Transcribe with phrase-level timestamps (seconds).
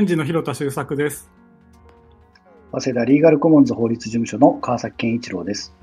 [0.00, 1.30] 園児の広田修作です。
[2.72, 5.76] 早稲田リーガルコモンズ法律事務所の川崎健一郎です。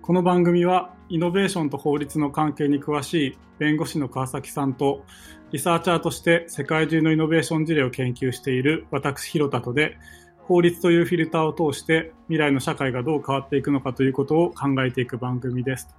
[0.00, 5.04] この番組は、イノベーションと法律の関係に詳しい弁護士の川崎さんと、
[5.52, 9.98] リサーチャーとして世界中のイノベーション事例を研究している私、広田とで、
[10.38, 15.94] 法律というフィルターを通して未来の社会がどう変わっていくのかということを考えていく番組です。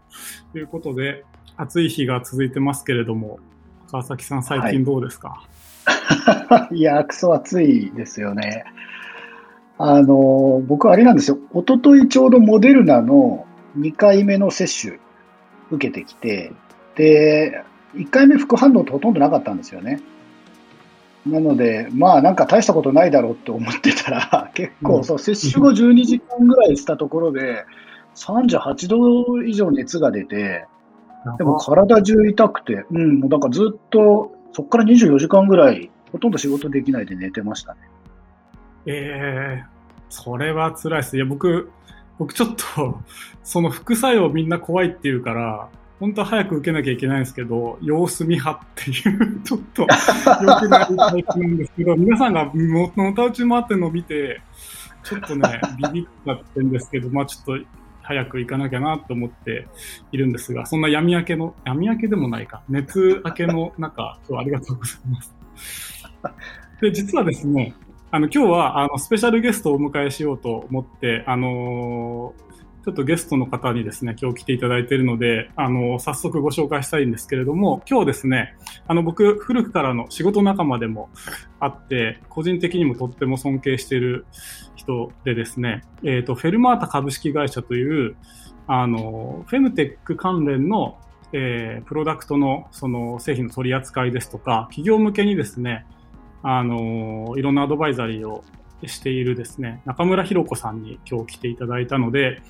[0.54, 1.24] ということで、
[1.56, 3.38] 暑い日が続いてますけれども、
[3.92, 5.58] 川崎さん最近どうですか、はい、
[6.72, 8.66] いや、クソ暑いですよね。
[9.78, 11.38] あの、僕あれなんですよ。
[11.54, 13.46] 一昨日ちょうどモデルナの
[13.78, 15.00] 2回目の接種
[15.72, 16.52] 受けてきて、
[16.96, 17.64] で、
[17.96, 20.02] 1回目副反応ってほとんどなかったんですよね。
[21.26, 27.66] なので、まあなんか大したことないだろうって思ってたら、 結構、そう、接種後12時間ぐらいしたところで、
[28.16, 30.66] 38度以上熱が出て、
[31.38, 37.80] でも体中痛くて、うん、もうなんかずっと、そこから24時間ぐらい、ほとんど仕事できないで寝てましたね。
[38.86, 39.66] ええー、
[40.10, 41.18] それは辛いです。
[41.18, 41.70] いや、僕、
[42.18, 43.02] 僕ちょっと、
[43.44, 45.70] その副作用みんな怖いっていうから、
[46.00, 49.82] 本当は早く受けなきゃいけないんですけど、様子見派っていう、ちょっと
[50.44, 54.42] 良くないタイプなんですけど、皆さんがののたうち回ってるのを見て、
[55.04, 55.60] ちょっとね、
[55.92, 57.66] ビビっちゃってるんですけど、まあちょっと
[58.04, 59.68] 早く行かなきゃなと思って
[60.12, 65.36] いるんですが、そんな闇明けの、闇明けでもないか、熱明けの中、今日はありがとうございます。
[66.82, 67.74] で、実はですね、
[68.12, 72.48] あの、今日は、あの、スペシャルゲストをお迎えしようと思って、あのー、
[72.86, 78.56] ちょっとゲストの方にですね、今日来ていただいているので、あの、早速ご紹介したいんですけれども、今日ですね、
[78.88, 81.10] あの、僕、古くからの仕事仲間でも
[81.60, 84.26] あって、個人的にもとっても尊敬している
[84.78, 88.16] 人でですね、え、ー、と、フェルマータ株式会社という、
[88.68, 90.98] あの、フェムテック関連の、
[91.34, 95.86] えー、プロダクトの、その、製品の取り扱いですとか、企業向けにですね、
[96.50, 98.42] あの、いろんなアドバイザリーを
[98.86, 102.42] しているですね、中村博子さんに今日来ていただいたので、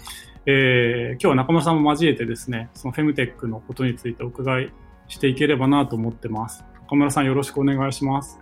[0.46, 4.74] えー、今日は中村さんも交えてですね、そのフェムテックのことについてお伺い
[5.08, 6.64] していければなと思ってます。
[6.84, 8.40] 中村さんよろしくお願いします。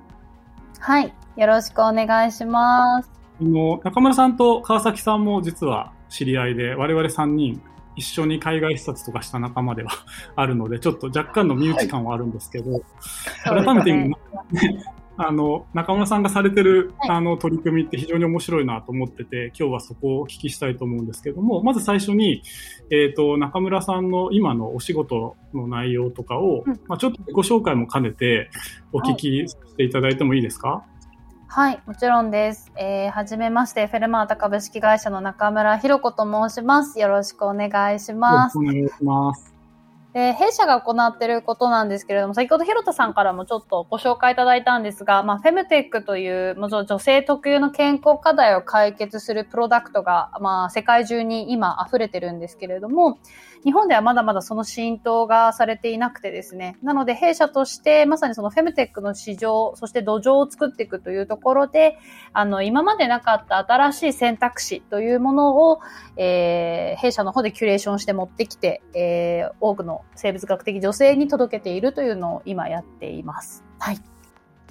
[0.78, 3.10] はい、よろしくお願いします。
[3.40, 7.62] あの中村さんと川崎さんも実は知り合いで、我々3人
[7.96, 9.92] 一緒に海外視察とかした仲間では
[10.36, 12.84] あるので、ちょっと若干の身内感はあるんですけど、はい、
[13.46, 14.12] 改めて、ね、
[15.18, 22.44] あの、中村さんがされてる、はい、あの、取り組みって非常に面白いなと思ってて、今日はそこをお聞きしたいと思うんですけども、まず最初に、
[22.92, 28.50] えっ、ー、と、中村さんの今のお仕事の内容とかを、うん、まあちょっとご紹介も兼ねて
[28.92, 30.84] お聞きしていただいてもいいですか、
[31.48, 32.72] はい、はい、もちろんです。
[32.78, 37.00] えー、はじめまして、フェルマータ株式会社の中村博子と申します。
[37.00, 38.58] よろしくお願いします。
[38.58, 39.55] よろしくお願いします。
[40.16, 53.20] で、弊社が行っていることなんですけれども、先ほど広田さんからもちょっとご紹介いただいたんですが、まあ、フェムテックという、もちろん女性特有の健康課題を解決するプロダクトが、まあ、世界中に今溢れてるんですけれども、
[53.66, 61.98] 日本ではまだまだその浸透がされていなくてですね、なので弊社としてまさにそのフェムテックの市場、そして土壌を作っていくというところで、
[62.32, 65.80] あの、今までなかった新しい選択肢というものを、
[66.16, 73.64] えー、弊社の方でキュレーションして持ってきて、えー、多くの生物学的女性に届けているというのを今やっています。
[73.80, 73.96] はい。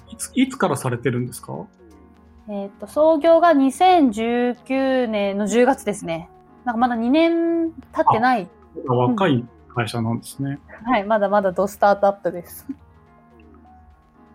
[0.09, 1.65] いつ、いつからされてるんですか？
[2.47, 6.29] えっ、と、創業が2019年の10月ですね。
[6.63, 8.47] なんかまだ2年経ってない。
[8.85, 10.59] 若い会社なんですね。
[10.85, 12.67] うん、はい、まだまだドスタートアップです。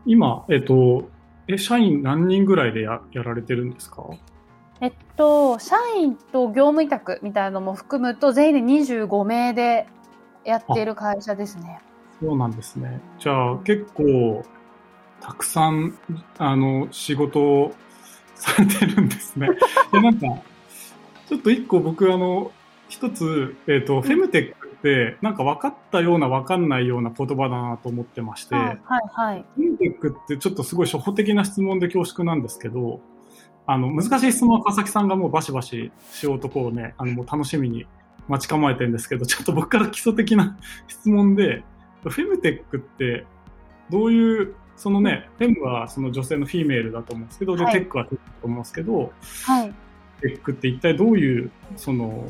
[0.06, 1.09] 今、えっ、と、
[1.47, 4.05] え、社員何人ぐらいでややられてるんですか？
[4.81, 9.87] えっと、社員と業務委託みたいなのも含むと、全員で25名で
[10.45, 11.81] やっている会社ですね。
[12.21, 13.01] そうなんですね。
[13.19, 14.45] じゃあ、結構、
[15.20, 15.99] たくさん、
[16.38, 17.75] あの、仕事を
[18.35, 19.49] されてるんですね。
[19.93, 20.26] で、なんか、
[21.29, 22.50] ちょっと一個僕、あの、
[22.88, 29.44] 一つ、えっ、ー、と、フェムテックって、なんか分かったような分かんないような言葉だなと思ってまして、はい、はい。
[29.55, 33.00] フェムテックってちょっとすごい初歩的な質問で恐縮なんですけど、
[33.67, 37.87] あの、難しい質問は川崎さんがもうバシバシしようとこうね、あの、もう楽しみに
[38.28, 40.56] 待ち構えてるんですけど、 ちょっと僕から基礎的な
[40.88, 41.62] 質問で、
[42.02, 43.26] フェムテックって
[43.90, 49.12] どういう、そのね、フェムはその女性の female だと思うんですけど、で、はい、テックはテックだと思うんですけど、
[49.44, 49.75] はい。
[50.22, 52.25] テックって一体どういう、その、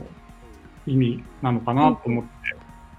[0.86, 2.30] 意味なのかなと思って、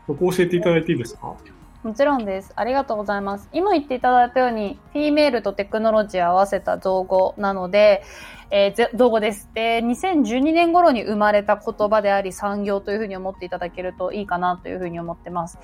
[0.07, 1.35] そこ教えていただいていいですか？
[1.83, 2.53] もちろんです。
[2.55, 3.49] ありがとうございます。
[3.51, 8.03] 今言っていただいたように、 female とテクノロジーを合わせた造語なので、
[8.53, 9.50] えー、造語です。
[9.53, 15.57] で、2012年頃に生まれた言葉であり産業というふうに思っていただけるといいかなというふうに思ってます。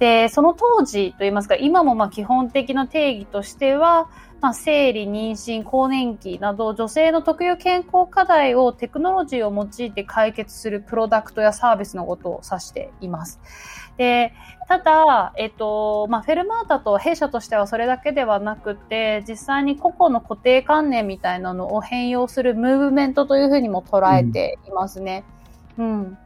[0.00, 4.10] で、その当時といいますか、今もまあ基本的な定義としては、
[4.40, 13.40] まあ、生理、妊娠、更年期など女性の特有健康課題をテクノロジーを用いて解決するプロダクトやサービスのことを指しています。
[13.96, 14.34] で、
[14.68, 25.24] ただ、えっと、まあ、フェルマータと弊社としてはそれだけではなくて、実際に個々の固定観念みたいなのを変容するムーブメントというふうにも捉えていますね。
[25.78, 26.18] うん、うん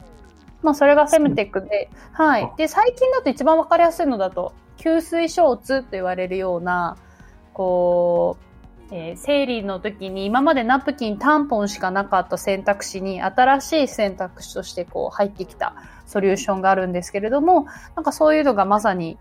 [0.61, 2.51] まあ、それがフェムテックで、はい。
[2.57, 6.97] で、最近だと一番わかりやすいのだと、吸水ショーツと言われるような、
[7.53, 8.37] こ
[8.91, 15.75] う、えー、生理の時に今までナプキン、タンポンしかなかった選択肢に新しい選択肢としてこう入ってきた
[16.07, 19.17] ソリューションがあるんですけれども、なんかそういうのがまさに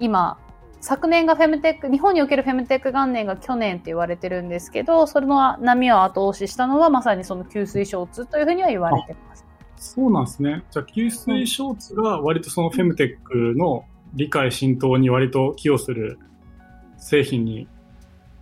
[0.00, 0.38] 今、
[0.82, 9.46] 昨年がフェムテック、日本におけるフェムテック元年が去年って言われてるんですけど、それの波を後押ししたのはまさにその吸水ショーツというふうには言われてます。
[9.76, 10.64] そうなんですね。
[10.72, 13.84] じゃあ吸水ショーツが割とそのフェムテックの
[14.14, 16.18] 理解浸透に割と寄与する
[16.98, 17.68] 製品に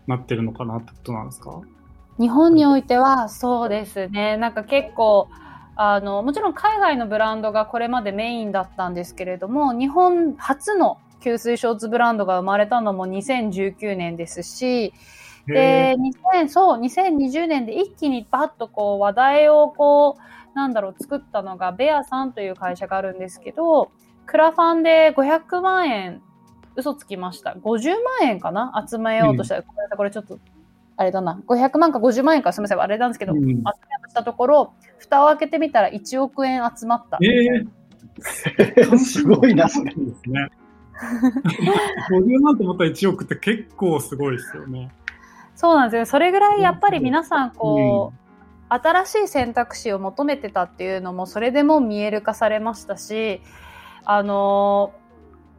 [0.06, 1.60] なってるのかなってことなんですか？
[2.19, 4.38] 日本においてはそうですね。
[4.38, 5.28] なんか結構、
[5.76, 14.93] あの、もちろん海外のブランドがこれまでメインだったんですけれども、日本初の吸水ショーツブランドが生まれたのも2019年ですし、
[15.46, 15.96] で、
[16.34, 23.90] 2000、そう、2020年で一気にバッとこう話題をこう、なんだろう、作ったのがベアさんという会社があるんですけど、
[24.26, 26.22] クラファンで500万円
[26.76, 27.52] 嘘つきました。
[27.52, 27.90] 50
[28.20, 28.84] 万円かな？
[28.88, 30.38] 集めようとしたら、うん、これちょっと、
[30.96, 37.19] あれだな、500万か50万円かすみません、あれなんですけど、うん、集めようとしたところ、蓋を開けてみたら1億円集まった。
[37.22, 39.94] えー、 すごいな、それ。
[39.94, 40.49] ですね。
[41.00, 44.93] 50万と思ったら1億って結構すごいですよね。
[45.55, 46.06] そうなんですよ。
[46.06, 48.20] それぐらいやっぱり皆さんこう、うん
[48.73, 53.43] 新しい選択肢を求めてたっていうのもそれでも見える化されましたし
[54.05, 54.94] あの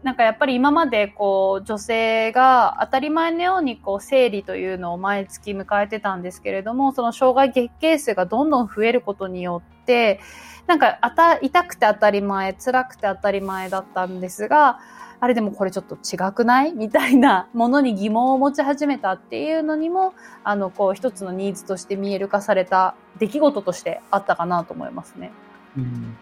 [0.04, 10.20] なんかやっぱり今までこう女性が当たり前のようにこう生理というのを毎月迎えてたんですけれども、その障害月経数がどんどん増えることによって、
[10.72, 14.80] なんかあた痛くて当たり前、辛くて当たり前だったんですが、
[15.20, 16.72] あれでもこれちょっと違くない？
[16.74, 20.14] みたいなものに疑問を持ち始めたっていうのにも、
[20.46, 25.34] あの、こう一つのニーズとして見える化された出来事としてあったかなと思いますね。
[25.76, 26.16] うん。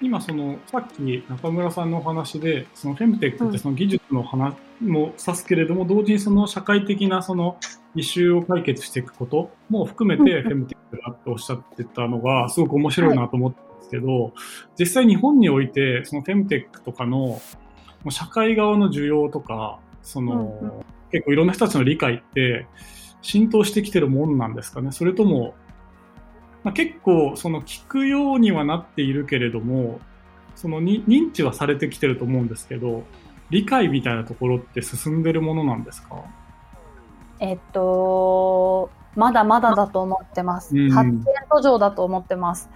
[0.00, 7.56] 今その、さっき中村さんのお話で、そのフェムテックってその技術の話も指すけれども、うん、同時にその社会的なその
[7.96, 14.32] イシューを解決していくことも含めてフェムテックだっておっしゃってたのが、すごく面白いなと思ったんですけど、はい、
[14.78, 17.40] 実際日本において、そのフェムテックとかの
[18.10, 22.66] 社会側の需要とか、その、うんうん、結構いろんな人たちの理解って
[23.22, 24.92] 浸透してきてるもんなんですかね。
[24.92, 25.54] それとも
[26.62, 30.00] まあ、結構その聞くようにはなっているけれども、
[30.54, 33.04] そのに認知はされてきてると思うんですけど、
[33.50, 36.24] 理解みたいなところって進んでるものなんですか？
[37.38, 40.76] えっと、まだまだだと思ってます。
[40.76, 42.70] うん、発展途上だと思ってます。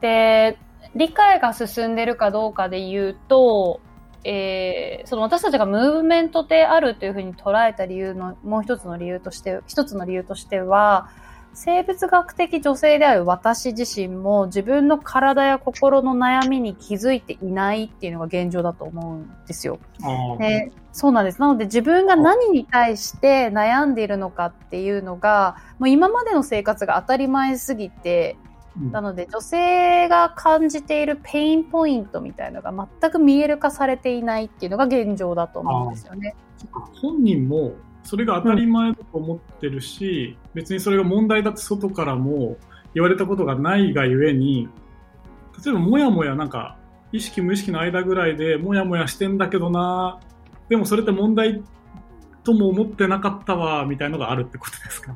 [0.00, 0.58] で、
[0.94, 3.80] 理解が進んでるかどうかで言うと、
[4.24, 11.08] えー、その私たちがムーブメントであるというふうに捉えた理由のもう一つの理由として、一つの理由としては、
[11.54, 19.78] 生物学的女性である私自身も自分の体や心の悩みに気づいていないっていうのが現状だと思うんですよ。
[20.38, 21.40] でそうなんです。
[21.40, 28.36] なので自分が何に対して悩んでいるのかっていうのが、もう今までの生活が当たり前すぎて、
[28.90, 36.34] なので女性が感じているペインポイントみたいのが全く見える化されていないっていうのが現状だと思うんですよね。
[37.00, 37.72] 本人も
[38.04, 42.56] それが当たり前だと思ってるし、うん、別にそれが問題だって外からも
[42.94, 44.68] 言われたことがないがゆえに、
[45.64, 46.76] 例えばもやもやなんか、
[47.12, 50.20] 意識無意識の間ぐらいでもやもやしてんだけどな、
[50.68, 51.62] でもそれって問題
[52.42, 55.14] とも思ってなかったわ、みたいのがあるってことですか？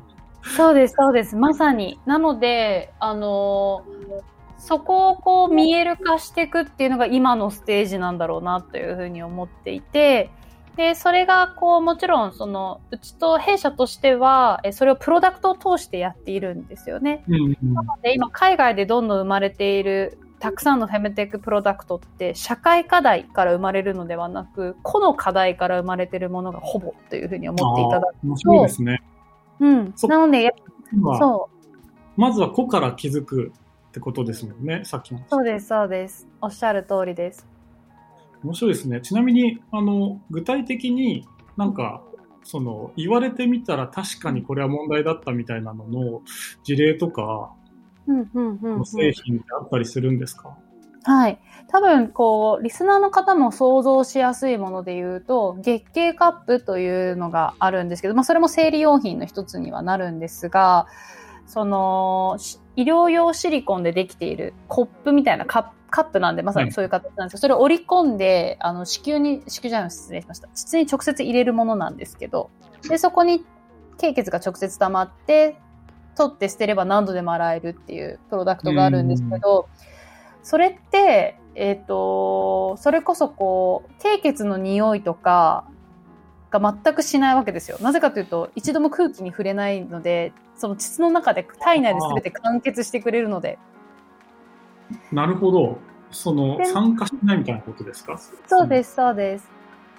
[0.55, 1.35] そうです、そうです。
[1.35, 1.99] まさに。
[2.05, 4.21] なので、あのー、
[4.57, 10.29] そこをこう見える化していくっていうのが今のステージなんだろうなというふうに思っていて、
[10.77, 17.23] で、それが、こう、もちろん、その、うちと弊社としては、えそれをプロダクトを通してやっているんですよね。
[17.27, 28.27] うんうん、なので、今、海外でどんどん生まれている、たくさんのフェムテックプロダクトって、社会課題から生まれるのではなく、個の課題から生まれているものがほぼというふうに思っていただくと。
[28.27, 29.01] 面白いですね。
[29.59, 29.93] うん。
[30.07, 30.53] なので、
[31.17, 32.21] そう。
[32.21, 33.51] まずは個から気づく
[33.89, 35.21] ってことですもんね、さっきの。
[35.27, 36.27] そうです、そうです。
[36.39, 37.56] おっしゃる通りです。
[38.43, 39.01] 面白いですね。
[39.01, 41.25] ちなみに、あの、具体的に
[41.57, 42.01] なんか、
[42.43, 46.21] その、言われてみたら確かにこれは問題だったみたいなのの
[46.63, 47.53] 事例とか、
[48.07, 50.57] うんうんうんうん製品ってあったりするんですか、
[51.03, 51.39] はい。
[51.69, 60.87] 多分、こう、リスナーの方も想像しやすいもので言うと、月経カップというのがあるんですけど、まあ、それも生理用品の一つにはなるんですが、
[61.45, 70.49] その、し医療用シリコンでできているコップみたいなカップカップなんで、まさにそういう形なんですけど、それを折り込んで、あの、子宮に、子宮じゃない、失礼しました。
[70.53, 72.49] 膣に直接入れるものなんですけど、
[72.89, 73.45] で、そこに
[73.97, 75.57] 経血が直接溜まって、
[76.15, 79.69] 取って捨てれば何度でも洗えるっていうプロダクトがあるんですけど、
[80.41, 85.65] それって、えっ、と、それこそこう、経血の匂いとか
[86.49, 87.77] が全くしないわけですよ。
[87.81, 93.59] なぜかというと、一度も空気に触れないので、その膣の中で体内で全て完結してくれるので、
[95.11, 95.79] なるほど。
[96.11, 98.17] そので、参加しないみたいなことですか？
[98.47, 99.49] そうです、そうです。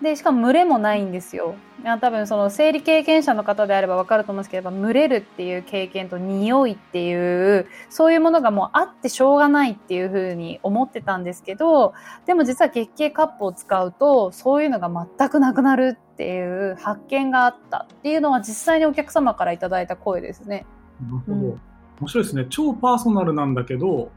[0.01, 1.55] で、しかも群れもないんですよ。
[2.01, 11.95] 多分その生理経験者の方であればわかると思うんですけど、群れるっていう経験と匂いっていう、そういうものがもうあってしょうがないっていうふうに思ってたんですけど、
[12.27, 20.65] でも実は月経カップを使うと、そういうのが全くなくなるっていう発見があったっていうのは実際にお客様からいただいた声ですね。
[21.03, 21.35] なるほど。
[21.35, 21.61] うん
[22.01, 22.47] 面白いですね。
[22.49, 24.13] 超パーソナルなんだけど、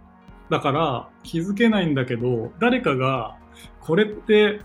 [0.51, 3.37] だから気づけないんだけど、誰かが、
[3.79, 4.59] これって、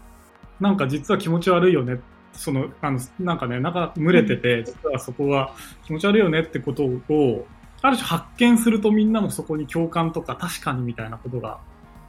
[0.59, 2.01] なんか実は気持ち悪いよね。
[2.33, 7.47] その、あの、なんかね、なんか群れてて、実はそこが気持ち悪いよねってことを、
[7.83, 11.61] ある種発見するとみんなもそこに共感とか確かにみたいなことが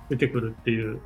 [0.10, 1.00] 出てくるっていう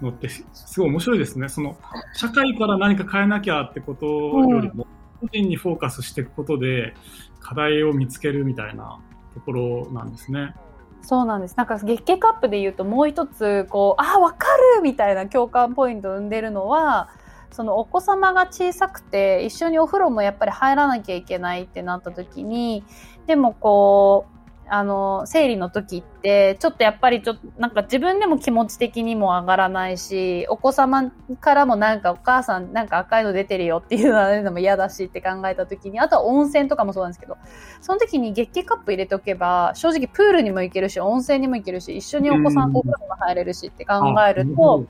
[0.00, 1.48] のってすすごい面白いですね。
[1.48, 1.76] その、
[2.14, 4.86] 社会から何か変えなきゃってことよりも、
[5.20, 6.94] 個人にフォーカスしていくことで
[7.40, 9.00] 課題を見つけるみたいな
[9.34, 10.54] ところなんですね。
[11.02, 11.56] そうなんです。
[11.56, 17.08] なんか月経カップで言うともう一つ、こう、ああ、わかるみたいな共感ポイントを生んでるのは、
[17.50, 22.84] そのお子様が小さくて一緒にお風呂もやっぱり入らなきゃいけないってなった時に、
[23.26, 24.37] でもこう、
[24.70, 31.10] あの、生理の時って、ちょっとやっぱりちょっと、なんか自分でも気持ち的にも上がらないし、お子様
[31.40, 37.36] からもなんかお母さんなんか赤いの出てるよっていうのも嫌だしって考えた時に、あとは温泉とかもそうなんですけど、
[37.80, 43.94] その時に月経カップ入れておけば、正直プールにも行けるし、温泉にも行けるし、一緒にお子さんとお風呂にも入れるしって考
[44.28, 44.84] えると、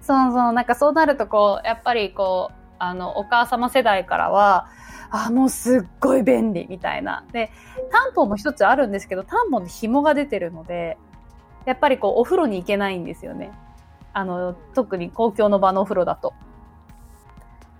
[0.00, 4.68] そうそう、なんかそうなるとこう、やっぱりこう、あの、お母様世代からは、
[5.10, 7.24] あ、もうすっごい便利みたいな。
[7.32, 7.50] で、
[7.90, 10.96] タンポンも一つあるんですけど、タンポンで紐が出てるので、
[11.66, 13.50] やっぱりこう、お風呂に行けないんですよね。
[14.12, 16.32] あの、特に公共の場のお風呂だと。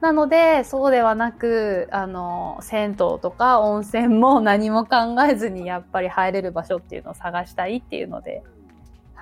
[0.00, 8.42] なので、そうではなく、あの、銭湯とか温泉も何も考えずにやっぱり入れる場所っていうのを探したいっていうので、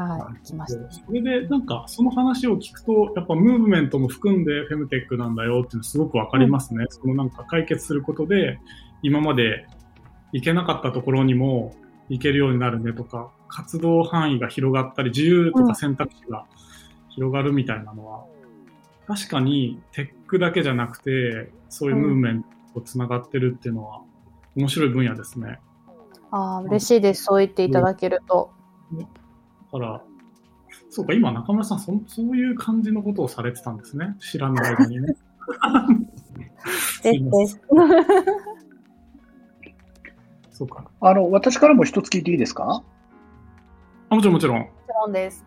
[0.05, 0.91] はい、来ました。
[0.91, 6.87] それで、なんか、その話を聞くと、やっぱムーブメントも含んでフェムテックなんだよっていうのすごくわかりますね。
[6.89, 8.61] そのなんか解決することで、
[9.03, 9.67] 今まで
[10.33, 11.75] 行けなかったところにも
[12.09, 16.47] 行けるようになるねとか、活動範囲が広がったり、自由とか選択肢が
[17.09, 18.25] 広がるみたいなのは、
[19.09, 22.43] 確かにテックだけじゃなくて、そういうムーブメン
[22.75, 24.03] トとつながってるっていうのは、
[24.55, 25.59] 面白い分野ですね。
[26.31, 27.25] ああ、嬉しいです。
[27.25, 28.51] そう言っていただけると。
[28.93, 29.07] だ
[29.71, 30.03] から、
[30.91, 34.17] そうか、今中村さんそ、そういう感じのことをされてたんですね。
[34.21, 35.17] 知らない間にね。
[40.51, 40.91] そうか。
[41.01, 42.83] あの、私からも一つ聞いていいですか？
[44.11, 44.59] あもちろんもちろん。
[44.59, 44.71] もち
[45.03, 45.45] ろんです。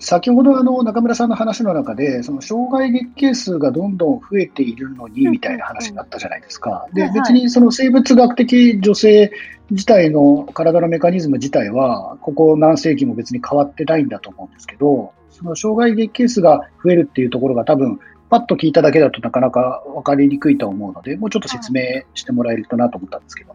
[0.00, 6.86] 先ほどあの中村さんの話の中で、その障害月経数がどんどん増えているのにみたいな話があったじゃないですか。
[6.92, 9.32] で別にその生物学的女性
[9.70, 18.00] 自体の体のメカニズム自体は、ここ何世紀も別に変わってないんだと思うんですけど、その障害月経数が増えるっていうところが多分、
[18.30, 21.82] パッと聞いただけだとなかなか分かりにくいと思うので、もうちょっと説明
[22.14, 23.54] してもらえるとなと思ったんですけど。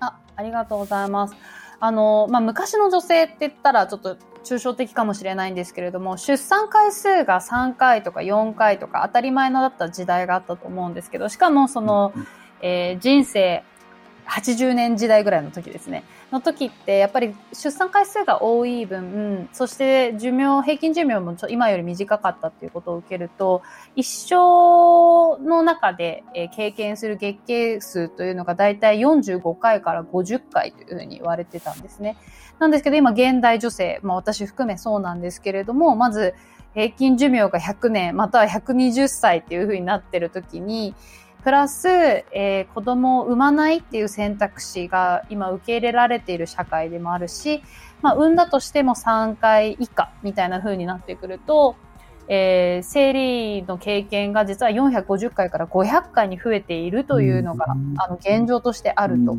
[0.00, 1.34] あ、ありがとうございます。
[1.80, 12.12] あの、まあ、昔の女性って言ったらちょっと抽象的かもしれないんですけれども、出産回数が3回とか4回とか当たり前のだった時代があったと思うんですけど、しかもその、
[12.62, 13.64] えー人生
[14.28, 16.04] 80年時代ぐらいの時ですね。
[16.32, 23.62] の時って、やっぱり出産回数が多い分、そして寿命、平均寿命も今より短かったっていうことを受けると、
[23.94, 32.16] 一生の中で、え経験する月経数というのがだいたい45回から50回というふうに言われてたんですね。
[32.58, 36.34] なんですけど今現代女性、まあ私含めそうなんですけれども、まず
[36.74, 40.94] 平均寿命が100年、または120歳っていうふうになってる時に、
[41.46, 47.62] プラス、えー、子供を産まないっていう選択肢が今受け入れられている社会でもあるし、
[48.02, 51.76] まあ、産んだとしても3回以下みたいな風になってくると、
[52.26, 59.36] えー、生理の経験が実は450回から500回に増えているというのが、うん、あの現状としてあると。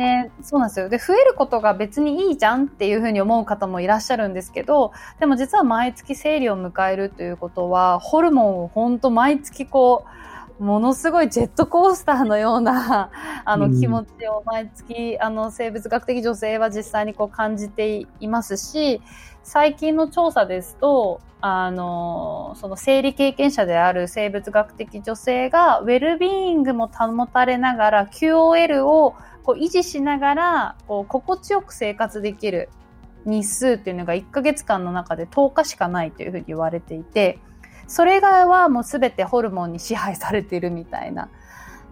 [0.00, 0.88] うんね、そうなんですよ。
[0.88, 10.06] で、増えることが別にいいじゃんっていうふうに思う方もいらっしゃるんですけど、でも実は毎月生理を迎えるということは、ホルモンを本当毎月こ
[10.58, 13.10] う、ものすごいジェットコースターのような
[13.44, 19.02] あの気持ちを毎月、あの生物学的女性は実際にこう感じていますし、
[19.42, 32.68] 最近の調査ですと、あの、その生理経験者である生物学的女性が、ウェルビーイングも保たれながら、QOL をこう維持しながら、こう、心地よく生活できる
[33.24, 37.38] 日数っていうのが1ヶ月間の中で10日しかないというふうに言われていて、
[37.86, 41.28] それがはもう全てホルモンに支配されているみたいな、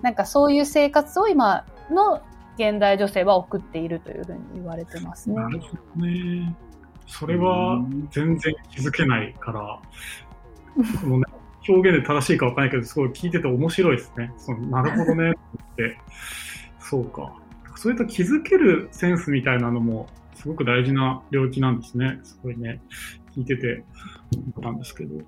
[0.02, 2.23] なんかそういう生活を今の
[2.57, 5.37] 現代女性は送っているというふうに言われてますね。
[5.37, 6.57] なるほどね。
[7.07, 9.81] それは全然気づけないから、
[11.00, 11.25] このね、
[11.69, 14.33] 表現で正しいかわからないけど、すごい聞いてて面白いですね。
[14.37, 15.99] そのなるほどねって。
[16.88, 17.35] そうか。
[17.76, 22.18] そういった気づけるセンスみたいなのも、すごく大事な領域なんですね。
[22.23, 22.80] すごいね。
[23.37, 23.85] 聞いてて
[24.35, 25.21] 思ったんですけど。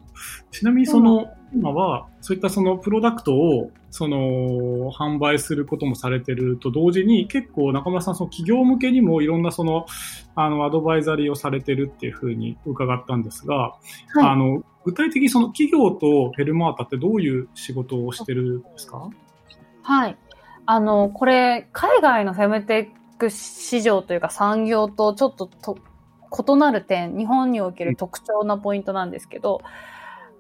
[0.50, 9.86] ちなみにその、今は、そういったそのプロダクトを、その、販売することもされてると同時に、結構中村さん、その企業向けにもいろんなその、
[10.34, 13.78] あの、アドバイザリーをされてるっていうふうに伺ったんですが、は
[14.16, 19.10] い、あの、具体的にその企業とフェルマータってどういう仕事をしてるんですか？
[19.82, 20.16] はい。
[20.72, 25.76] あの、これ、海外のフェムテック市場というか産業とちょっとと
[26.48, 29.62] 異なる点、日本における特徴なポイントなんですけど、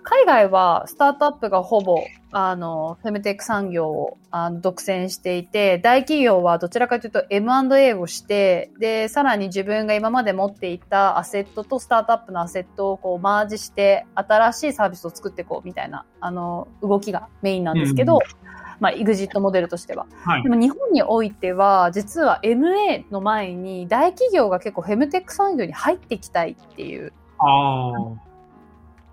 [0.04, 18.50] 海外はスタートアップがほぼ、あの、フェムテック産業をあの独占していて、大企業はどちらかというと M&A をして、で、さらに自分が今まで持っていたアセットとスタートアップのアセットをこうマージして、新しいサービスを作っていこうみたいな、あの、動きがメインなんですけど、うん。
[18.80, 20.06] まあ、EXIT モデルとしては。
[20.24, 27.12] はい、でも日本においては、実は MA の前に大企業が結構フェムテック産業に入ってきたいっていう。
[27.38, 28.30] ああ。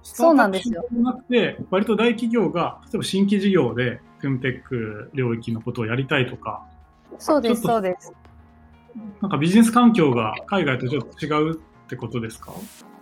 [0.03, 0.85] そうなんですよ。
[0.91, 6.65] なくて、割と大企業が、例えば新規事業でフェムテック領域のことをやりたいとか。
[7.19, 8.13] そうです、そうです。
[9.21, 12.53] なんかビジネス環境が海外とちょっと違うってことですか？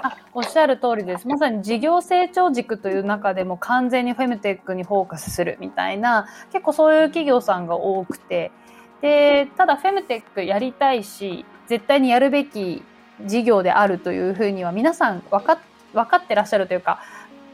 [0.07, 1.27] あおっしゃる通りです。
[1.27, 8.51] まさに事業成長軸という中でも完全にフェムテックにフォーカスするみたいな、結構そういう企業さんが多くて、
[9.01, 12.83] で、ただフェムテックやりたいし、絶対にやるべき
[13.25, 15.57] 事業であるというふうには皆さん分か
[15.93, 16.99] 分かってらっしゃるというか、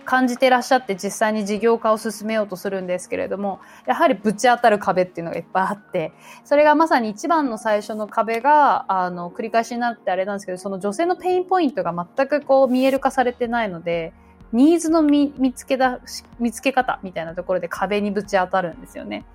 [0.05, 14.13] 感じてらっしゃって実際に事業化を進めようとするんですけれども、やはりぶち当たる壁っていうのがいっぱいあって、それがまさに一番の最初の壁が、あの、繰り返しになってあれなんですけど、その女性のペインポイントが全くこう見える化されてないので、
[14.53, 15.99] ニーズの見つけだ、
[16.39, 19.25] 見つけ方みたいなところで壁にぶち当たるんですよね。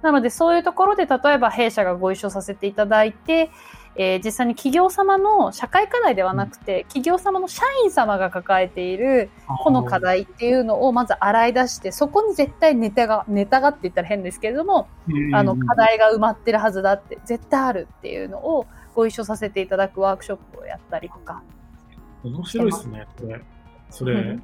[0.00, 3.50] なのでそういうところで例えば弊社がご一緒させていただいて、
[3.94, 9.30] えー、実際に企業様の社会課題ではなくて、企業様の社員様が抱えている
[9.62, 14.88] この課題っていうのをまず洗い出して、そこに絶対ネタが、ネタがって言ったら変ですけれども、
[15.34, 21.42] あの課題が埋まってるはずだって、絶対あるっていうのをご一緒させていただくワークショップをやったりとか。
[22.24, 23.40] 面白いですね、それ。
[23.90, 24.38] それ、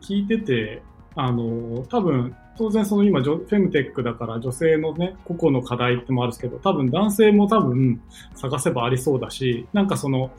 [0.00, 0.82] 聞いてて、
[1.14, 8.00] あの、多分、当然その今、フェムテックだから女性のね、個々の課題ってもあるんですけど、多分男性も多分
[8.34, 10.30] 探せばありそうだし、なんかその、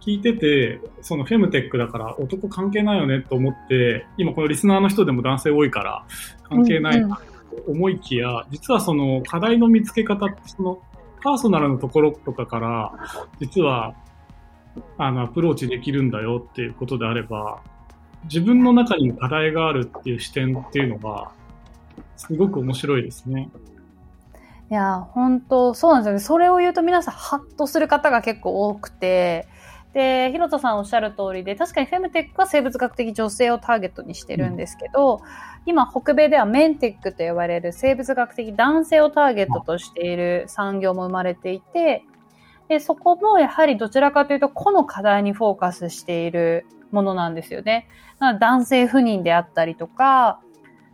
[0.00, 6.04] 聞いてて、そのフェムテックだから男関係ないよねと思って、今このリスナーの人でも男性多いから
[6.48, 10.82] 関係ないなと思いきや、うんうん、実はその課題の見つけ方って、その
[11.22, 12.92] パーソナルのところとかから、
[13.40, 13.94] 実は、
[14.98, 17.60] あの、アプローチできるんだよっていうことであれば、
[18.24, 21.30] 自分の中にも課題があるっていう視点っていうのが、
[22.16, 23.50] すごく面白いですね。
[24.70, 26.20] いや、本当そうなんですよね。
[26.20, 29.46] それを言うと皆さんハッとする方が結構多くて、
[29.92, 35.20] で、広田さんおっしゃる通りで、確かにフェムテックは生物学的女性をターゲットにしてるんですけど、うん、
[35.66, 42.04] 今北米ではメンテックと呼ばれる生物学的男性をターゲットとしている産業も生まれていて、
[42.68, 47.88] で、そこもやはりどちらかというと個の課題にフォーカスしているものなんですよね。
[48.40, 50.40] 男性不妊であったりとか、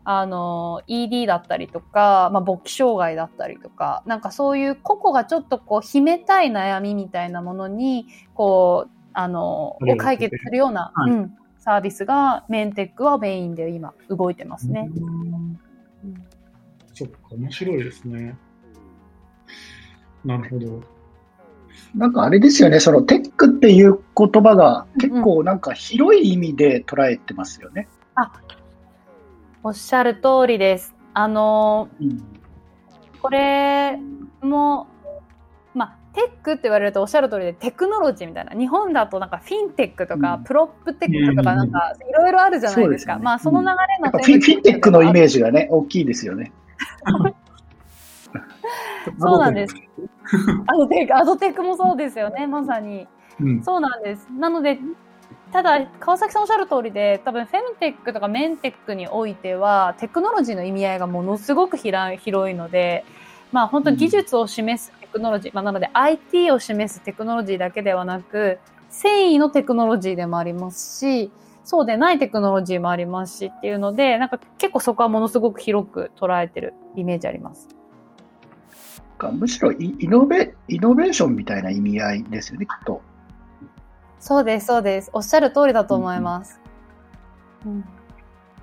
[0.05, 14.91] あの、ED だったりとか、まあ、勃起障害だったりとか、なんかそういう個々がちょっとこう、秘めたい悩みみたいなものに、こう、あの、を解決するような、はい、うん、サービスが、メンテックはメインで今動いてますね。
[16.95, 18.37] そっか、面白いですね。
[20.25, 20.83] なるほど。
[21.95, 27.89] なんかあれですよね、そのテックっていう言葉が結構なんか広い意味で捉えてますよね。
[28.15, 28.31] あ、
[29.69, 30.95] おっしゃる通りです。
[31.13, 32.41] あのーうん、
[33.21, 33.99] これ
[34.41, 34.87] も、
[35.75, 42.83] まあ、テックって言われるとおっしゃる通りでテクノロジーみたいな日本だとなんかフィンテックとか、うんプロップテックとかなんかいろいろあるじゃないですか。
[42.83, 45.29] そうですよねまあその流れやのフィンテックのイメージ。
[45.29, 46.53] ジがね、大きいですよね。
[49.19, 49.75] そうなんです。
[50.67, 53.07] アドテック、アドテックもそうですよね、まさに。
[53.41, 53.63] うん。
[53.63, 54.29] そうなんです。
[54.33, 54.79] なので、
[55.53, 63.05] ただ、川崎さんおっしゃる通りで、多分フェムテックとかメンテックにおいては、テクノロジーの意味合いがものすごく広い広いので、
[63.51, 68.59] まあ本当に技術を示すテクノロジー、まあなので IT を示すテクノロジーだけではなく、
[68.91, 71.31] 繊維のテクノロジーでもありますし、
[71.65, 77.69] そうでないテクノロジーもありますしっていうので、なんか結構そこはものすごく広く捉えてるイメージあります。
[79.17, 83.03] かむしろイイノベイノベーションみたいな意味合いですよね、きっと。
[84.21, 85.11] そうです、そうです。
[85.13, 86.61] おっしゃる通りだと思います。
[87.67, 87.85] うん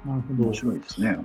[0.06, 0.54] なるほど面。
[0.54, 1.18] 白いですね。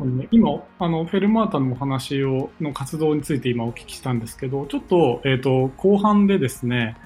[0.00, 6.96] うん今、あの、フェルマータのお話を、の活動について今お聞きしたんですけど、ちょっと、えっ、と、後半でですね、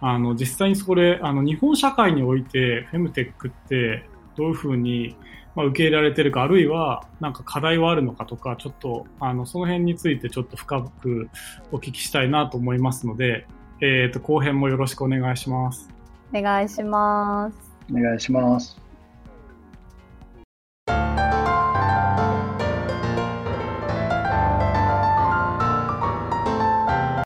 [0.00, 5.16] あの、実際にそれ、あの、日本社会において、フェムテックって、どういうふうに、
[5.54, 11.28] まあ、受け入れられてるか、あるいは、なんか課題はあるのかとか、ちょっと、あの、その辺についてちょっと深く
[11.72, 13.46] お聞きしたいなと思いますので、
[13.82, 15.95] えっ、と、後編もよろしくお願いします。
[16.38, 17.56] お願いします。
[17.90, 18.85] お願いします。